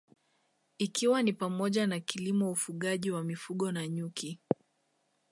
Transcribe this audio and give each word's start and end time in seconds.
Ikiwa 0.77 1.23
ni 1.23 1.33
pamoja 1.33 1.87
na 1.87 1.99
kilimo 1.99 2.51
ufugaji 2.51 3.11
wa 3.11 3.23
mifugo 3.23 3.71
na 3.71 3.87
nyuki 3.87 4.39